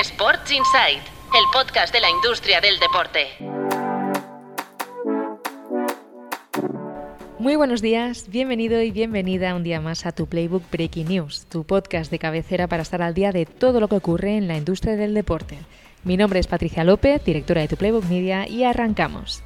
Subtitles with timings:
[0.00, 3.28] Sports Insight, el podcast de la industria del deporte.
[7.38, 11.62] Muy buenos días, bienvenido y bienvenida un día más a tu Playbook Breaking News, tu
[11.62, 14.96] podcast de cabecera para estar al día de todo lo que ocurre en la industria
[14.96, 15.58] del deporte.
[16.02, 19.44] Mi nombre es Patricia López, directora de tu Playbook Media, y arrancamos.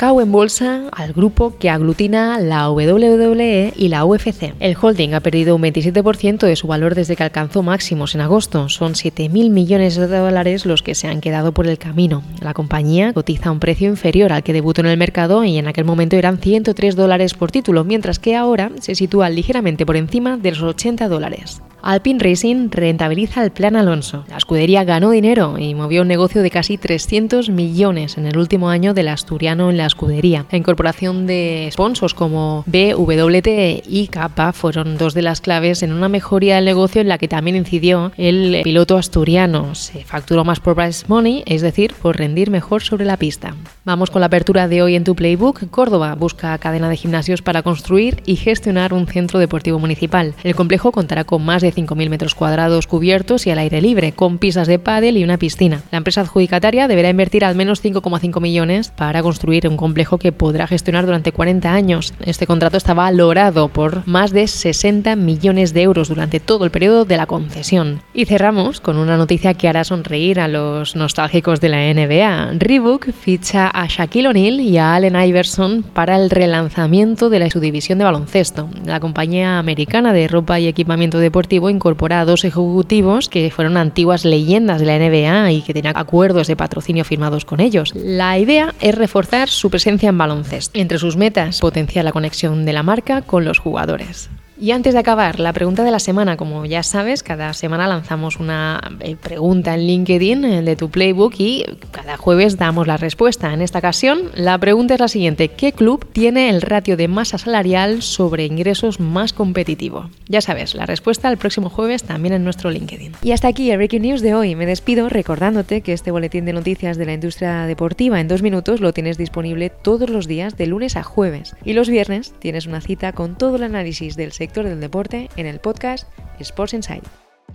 [0.00, 4.54] CAO en bolsa al grupo que aglutina la WWE y la UFC.
[4.58, 8.70] El holding ha perdido un 27% de su valor desde que alcanzó máximos en agosto.
[8.70, 12.22] Son 7.000 millones de dólares los que se han quedado por el camino.
[12.40, 15.68] La compañía cotiza a un precio inferior al que debutó en el mercado y en
[15.68, 20.38] aquel momento eran 103 dólares por título, mientras que ahora se sitúa ligeramente por encima
[20.38, 21.60] de los 80 dólares.
[21.82, 24.24] Alpine Racing rentabiliza el plan Alonso.
[24.28, 28.70] La escudería ganó dinero y movió un negocio de casi 300 millones en el último
[28.70, 30.46] año del asturiano en la escudería.
[30.50, 36.08] La incorporación de sponsors como BWT y Kappa fueron dos de las claves en una
[36.08, 39.74] mejoría del negocio en la que también incidió el piloto asturiano.
[39.74, 43.54] Se facturó más por price money, es decir, por rendir mejor sobre la pista.
[43.84, 45.70] Vamos con la apertura de hoy en tu playbook.
[45.70, 50.34] Córdoba busca cadena de gimnasios para construir y gestionar un centro deportivo municipal.
[50.44, 54.38] El complejo contará con más de 5.000 metros cuadrados cubiertos y al aire libre, con
[54.38, 55.82] pistas de pádel y una piscina.
[55.90, 60.66] La empresa adjudicataria deberá invertir al menos 5,5 millones para construir un complejo que podrá
[60.66, 62.14] gestionar durante 40 años.
[62.24, 67.04] Este contrato está valorado por más de 60 millones de euros durante todo el periodo
[67.04, 68.02] de la concesión.
[68.14, 72.58] Y cerramos con una noticia que hará sonreír a los nostálgicos de la NBA.
[72.58, 77.98] Reebok ficha a Shaquille O'Neal y a Allen Iverson para el relanzamiento de la subdivisión
[77.98, 78.68] de baloncesto.
[78.84, 84.24] La compañía americana de ropa y equipamiento deportivo incorpora a dos ejecutivos que fueron antiguas
[84.24, 87.92] leyendas de la NBA y que tenían acuerdos de patrocinio firmados con ellos.
[87.94, 90.78] La idea es reforzar su presencia en baloncesto.
[90.78, 94.30] Entre sus metas, potenciar la conexión de la marca con los jugadores.
[94.60, 98.38] Y antes de acabar, la pregunta de la semana, como ya sabes, cada semana lanzamos
[98.38, 103.54] una eh, pregunta en LinkedIn eh, de tu playbook y cada jueves damos la respuesta.
[103.54, 107.38] En esta ocasión, la pregunta es la siguiente, ¿qué club tiene el ratio de masa
[107.38, 110.10] salarial sobre ingresos más competitivo?
[110.28, 113.12] Ya sabes, la respuesta el próximo jueves también en nuestro LinkedIn.
[113.22, 114.56] Y hasta aquí el Breaking News de hoy.
[114.56, 118.82] Me despido recordándote que este boletín de noticias de la industria deportiva en dos minutos
[118.82, 121.56] lo tienes disponible todos los días de lunes a jueves.
[121.64, 125.60] Y los viernes tienes una cita con todo el análisis del del deporte en el
[125.60, 126.06] podcast
[126.40, 127.04] Sports Insight.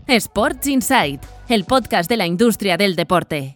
[0.07, 3.53] Sports Insight, el podcast de la industria del deporte.